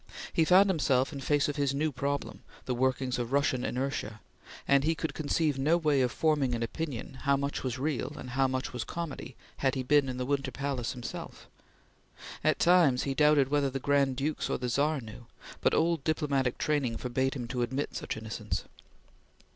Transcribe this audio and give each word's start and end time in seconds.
He 0.33 0.45
found 0.45 0.67
himself 0.67 1.13
in 1.13 1.19
face 1.19 1.47
of 1.47 1.57
his 1.57 1.75
new 1.75 1.91
problem 1.91 2.41
the 2.65 2.73
workings 2.73 3.19
of 3.19 3.31
Russian 3.31 3.63
inertia 3.63 4.19
and 4.67 4.83
he 4.83 4.95
could 4.95 5.13
conceive 5.13 5.59
no 5.59 5.77
way 5.77 6.01
of 6.01 6.11
forming 6.11 6.55
an 6.55 6.63
opinion 6.63 7.19
how 7.21 7.37
much 7.37 7.61
was 7.63 7.77
real 7.77 8.13
and 8.17 8.31
how 8.31 8.47
much 8.47 8.73
was 8.73 8.83
comedy 8.83 9.35
had 9.57 9.75
he 9.75 9.83
been 9.83 10.09
in 10.09 10.17
the 10.17 10.25
Winter 10.25 10.49
Palace 10.49 10.93
himself. 10.93 11.47
At 12.43 12.57
times 12.57 13.03
he 13.03 13.13
doubted 13.13 13.49
whether 13.49 13.69
the 13.69 13.79
Grand 13.79 14.15
Dukes 14.15 14.49
or 14.49 14.57
the 14.57 14.69
Czar 14.69 15.01
knew, 15.01 15.27
but 15.61 15.75
old 15.75 16.03
diplomatic 16.03 16.57
training 16.57 16.97
forbade 16.97 17.35
him 17.35 17.47
to 17.49 17.61
admit 17.61 17.95
such 17.95 18.17
innocence. 18.17 18.63